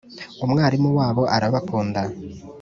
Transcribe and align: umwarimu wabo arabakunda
umwarimu 0.45 0.89
wabo 0.97 1.21
arabakunda 1.35 2.01